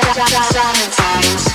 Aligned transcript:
Science. 0.00 1.47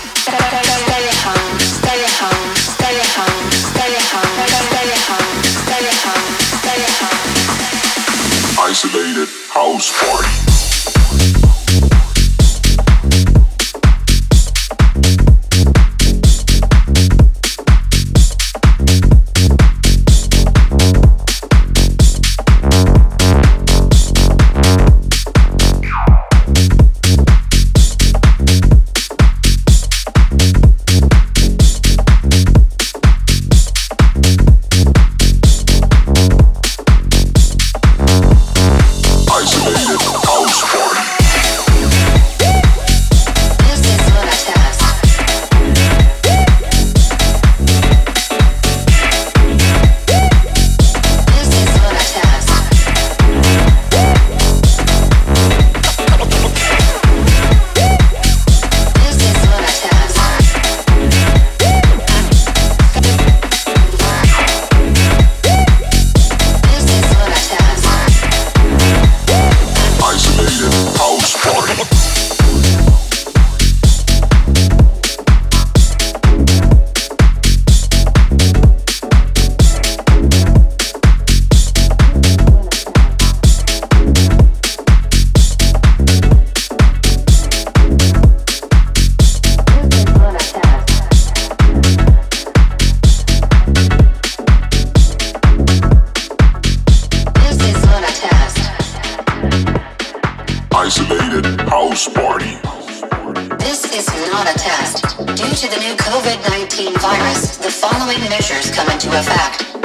following 107.83 108.19
measures 108.31 108.71
come 108.71 108.88
into 108.95 109.09
effect. 109.12 109.75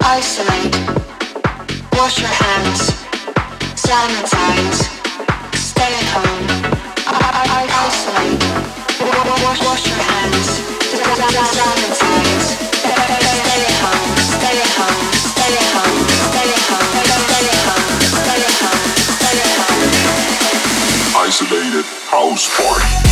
Isolate. 0.00 0.72
Wash 1.92 2.16
your 2.18 2.32
hands. 2.44 2.80
Sanitize. 3.76 4.80
Stay 5.70 5.92
at 6.00 6.08
home. 6.16 6.46
I- 7.06 7.32
I- 7.42 7.70
isolate. 7.84 8.42
Wash, 9.44 9.60
wash 9.68 9.84
your 9.90 10.00
hands. 10.12 10.48
Sanitize. 11.20 12.46
Stay 12.80 13.56
at 13.68 13.76
home. 13.84 14.10
Stay 14.36 14.56
at 14.64 14.72
home. 14.80 15.00
Stay 15.34 15.52
at 15.60 15.68
home. 15.76 15.98
Stay 16.28 16.48
at 16.56 16.64
home. 16.68 16.88
Stay 17.04 17.50
at 17.52 17.64
home. 17.68 17.90
Stay 19.20 19.36
at 19.42 19.54
home. 19.60 19.82
Isolated 21.28 21.86
house 22.10 22.48
party. 22.56 23.11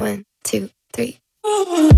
One, 0.00 0.24
two, 0.44 0.70
three. 0.92 1.18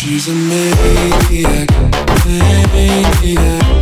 She's 0.00 0.28
a 0.28 0.32
maniac, 0.32 1.68
maniac. 2.24 3.77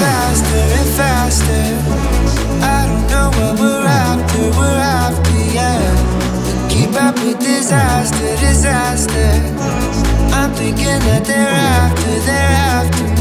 faster 0.00 0.64
and 0.78 0.90
faster. 1.00 1.64
I 2.64 2.80
don't 2.88 3.06
know 3.12 3.28
what 3.38 3.52
we're 3.60 3.86
after, 3.86 4.42
we're 4.58 4.80
after, 5.02 5.40
yeah. 5.56 6.68
Keep 6.70 6.94
up 7.06 7.16
with 7.16 7.38
disaster, 7.38 8.30
disaster. 8.48 9.30
I'm 10.38 10.52
thinking 10.54 11.00
that 11.08 11.24
they're 11.24 11.56
after, 11.76 12.12
they're 12.26 12.56
after. 12.74 13.19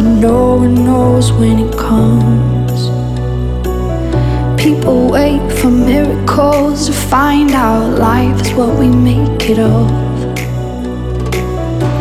But 0.00 0.08
no 0.08 0.54
one 0.54 0.74
knows 0.76 1.30
when 1.30 1.58
it 1.58 1.76
comes. 1.76 2.80
People 4.58 5.10
wait 5.10 5.42
for 5.52 5.68
miracles 5.68 6.86
to 6.86 6.92
find 6.92 7.50
out 7.50 7.98
life 7.98 8.40
is 8.40 8.54
what 8.54 8.78
we 8.78 8.88
make 8.88 9.50
it 9.50 9.58
of. 9.58 9.90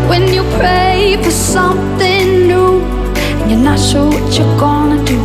When 0.09 0.33
you 0.33 0.43
pray 0.59 1.17
for 1.21 1.31
something 1.31 2.47
new, 2.47 2.79
and 3.39 3.51
you're 3.51 3.65
not 3.71 3.79
sure 3.79 4.07
what 4.07 4.37
you're 4.37 4.57
gonna 4.57 5.03
do. 5.03 5.19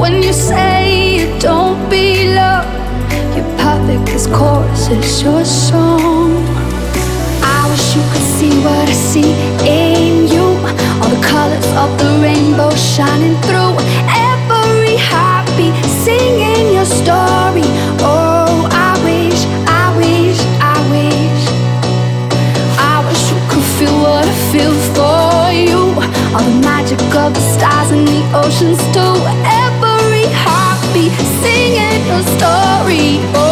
When 0.00 0.24
you 0.24 0.32
say 0.32 1.18
you 1.18 1.38
don't 1.38 1.78
belong, 1.88 2.66
you're 3.36 3.52
perfect. 3.62 4.06
This 4.06 4.26
chorus 4.26 4.88
is 4.88 5.22
your 5.22 5.44
song. 5.44 6.32
I 7.58 7.68
wish 7.70 7.94
you 7.94 8.02
could 8.12 8.28
see 8.36 8.54
what 8.64 8.88
I 8.88 8.92
see. 8.92 10.15
All 11.06 11.14
the 11.14 11.24
colors 11.24 11.66
of 11.78 11.96
the 12.00 12.18
rainbow 12.20 12.70
shining 12.74 13.36
through. 13.42 13.78
Every 14.10 14.96
heartbeat 14.98 15.72
singing 16.02 16.74
your 16.74 16.84
story. 16.84 17.62
Oh, 18.02 18.66
I 18.72 18.90
wish, 19.06 19.40
I 19.70 19.94
wish, 19.94 20.40
I 20.58 20.76
wish. 20.90 21.42
I 22.92 23.06
wish 23.06 23.22
you 23.30 23.38
could 23.48 23.66
feel 23.78 23.96
what 24.02 24.26
I 24.26 24.34
feel 24.50 24.74
for 24.98 25.52
you. 25.54 25.94
All 26.34 26.42
the 26.42 26.58
magic 26.66 26.98
of 27.14 27.32
the 27.34 27.44
stars 27.54 27.92
and 27.92 28.04
the 28.08 28.22
oceans 28.42 28.82
too. 28.90 29.14
Every 29.62 30.26
heartbeat 30.42 31.14
singing 31.38 32.02
your 32.10 32.24
story. 32.34 33.22
Oh, 33.38 33.45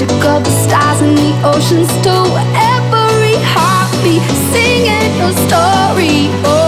magic 0.00 0.24
of 0.24 0.44
the 0.44 0.50
stars 0.50 1.02
and 1.02 1.16
the 1.16 1.32
oceans 1.44 1.88
too 2.02 2.24
Every 2.54 3.36
heartbeat 3.52 4.22
singing 4.52 5.16
your 5.18 5.32
story. 5.32 6.30
Oh, 6.44 6.59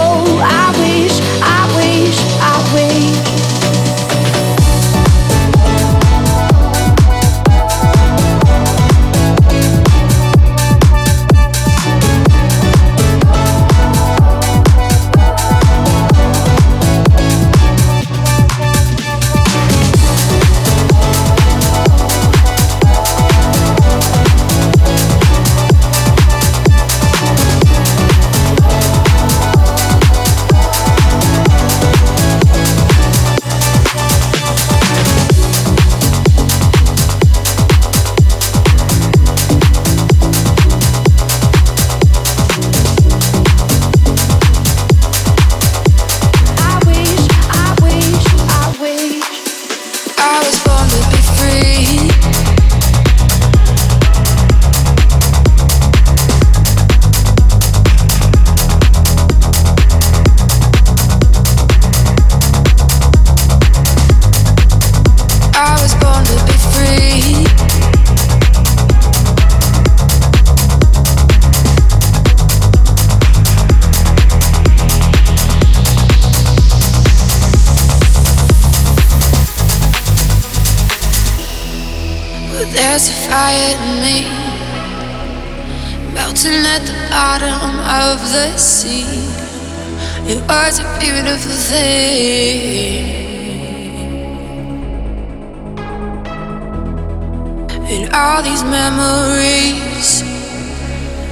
And 97.93 98.13
all 98.13 98.43
these 98.43 98.63
memories 98.63 100.21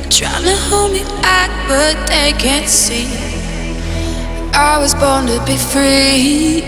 trying 0.09 0.43
to 0.43 0.55
hold 0.69 0.93
me 0.93 1.03
back, 1.21 1.51
but 1.67 1.95
they 2.07 2.33
can't 2.33 2.67
see. 2.67 3.05
I 4.53 4.79
was 4.79 4.95
born 4.95 5.27
to 5.27 5.39
be 5.45 5.57
free. 5.57 6.63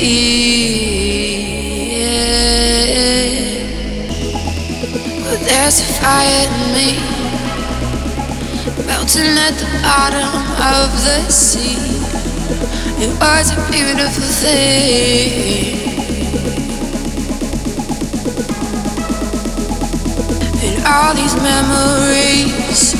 yeah. 1.97 2.33
But 5.23 5.39
there's 5.47 5.79
a 5.79 5.85
fire 5.99 6.47
in 6.47 6.53
me, 6.73 6.99
melting 8.85 9.37
at 9.37 9.55
the 9.57 9.65
bottom 9.81 10.31
of 10.61 10.91
the 11.05 11.31
sea. 11.31 11.92
It 13.05 13.09
was 13.19 13.51
a 13.51 13.55
beautiful 13.69 14.23
thing. 14.23 15.75
And 20.63 20.85
all 20.85 21.13
these 21.13 21.35
memories 21.35 22.93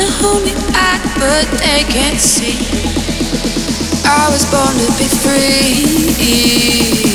to 0.00 0.06
hold 0.18 0.42
me 0.44 0.54
back, 0.72 1.00
but 1.14 1.46
they 1.60 1.84
can't 1.84 2.18
see. 2.18 2.58
I 4.04 4.28
was 4.32 4.44
born 4.50 4.74
to 4.78 4.86
be 4.98 5.06
free. 5.22 7.09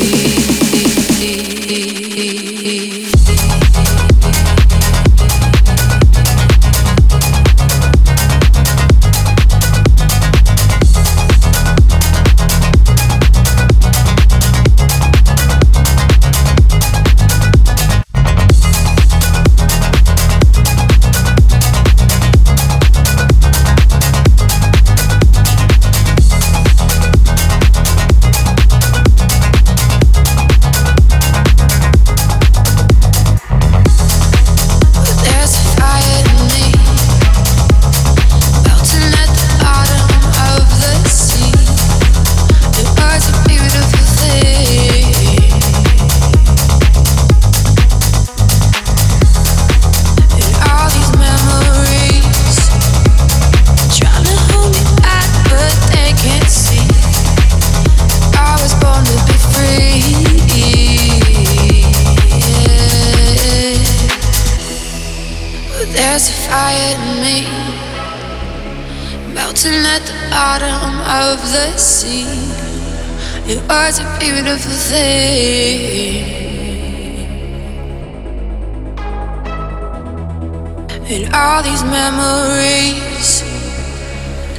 And 81.08 81.32
all 81.36 81.62
these 81.62 81.84
memories 81.84 83.44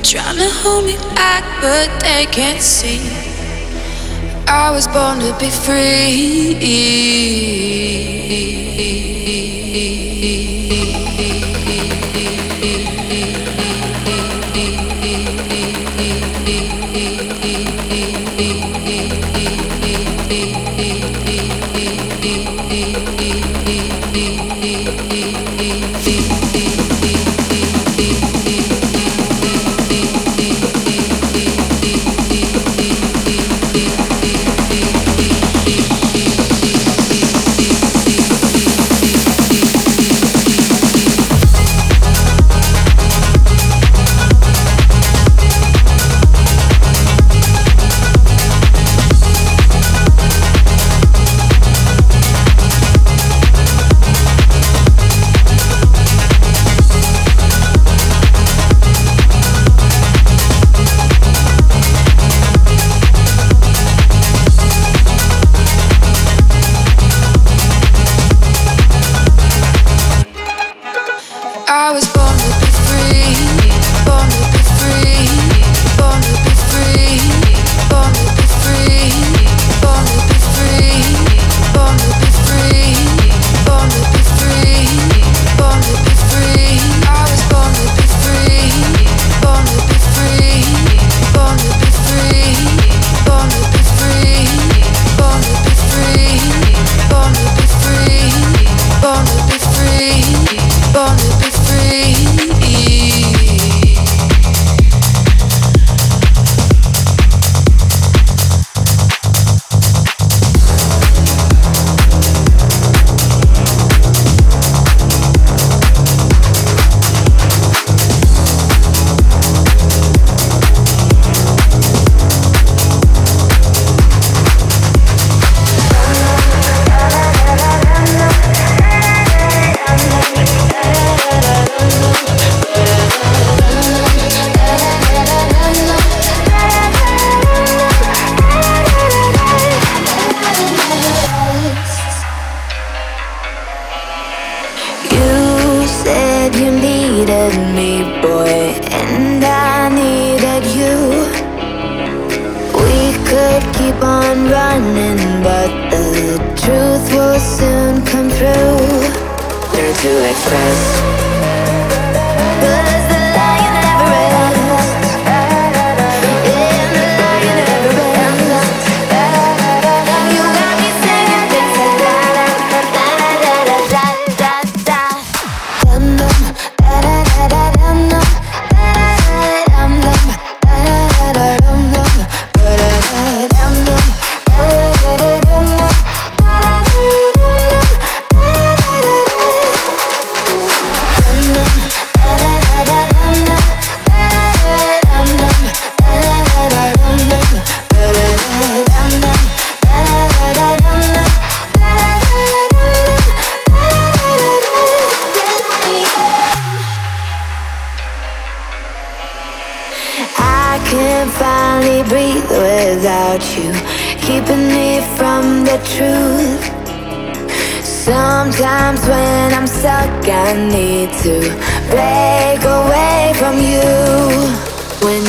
trying 0.08 0.36
to 0.36 0.48
hold 0.62 0.84
me 0.84 0.96
back, 1.16 1.42
but 1.60 1.88
they 2.00 2.26
can't 2.30 2.62
see. 2.62 3.00
I 4.46 4.70
was 4.70 4.86
born 4.86 5.18
to 5.18 5.36
be 5.40 5.50
free. 5.50 6.06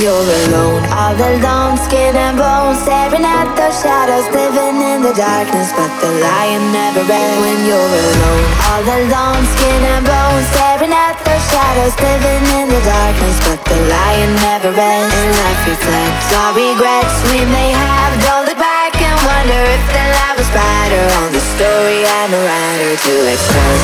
you're 0.08 0.32
alone. 0.48 0.88
All 0.96 1.20
alone, 1.20 1.76
skin 1.84 2.16
and 2.16 2.40
bones, 2.40 2.80
staring 2.80 3.28
at 3.28 3.52
the 3.60 3.68
shadows, 3.76 4.24
living 4.32 4.80
in 4.80 5.04
the 5.04 5.12
darkness. 5.12 5.76
But 5.76 5.92
the 6.00 6.12
lion 6.24 6.64
never 6.72 7.04
ends 7.04 7.38
when 7.44 7.60
you're 7.68 7.92
alone. 8.08 8.48
All 8.72 8.88
alone, 8.88 9.44
skin 9.52 9.82
and 9.84 10.08
bones, 10.08 10.48
staring 10.56 10.96
at 10.96 11.20
the 11.28 11.36
shadows, 11.52 11.96
living 12.00 12.44
in 12.56 12.72
the 12.72 12.82
darkness. 12.88 13.36
But 13.44 13.60
the 13.68 13.80
lion 13.92 14.32
never 14.48 14.72
ends. 14.72 15.12
And 15.12 15.32
life 15.44 15.76
reflects 15.76 16.28
all 16.40 16.56
regrets 16.56 17.16
we 17.28 17.44
may 17.52 17.76
have. 17.76 18.16
Don't 18.24 18.48
look 18.48 18.60
back 18.64 18.96
and 18.96 19.18
wonder 19.28 19.60
if 19.76 19.84
the 19.92 20.06
life 20.08 20.40
was 20.40 20.50
brighter. 20.56 21.04
On 21.20 21.36
the 21.36 21.44
story 21.52 22.08
I'm 22.08 22.32
a 22.32 22.42
writer 22.48 22.96
to 22.96 23.14
express. 23.36 23.84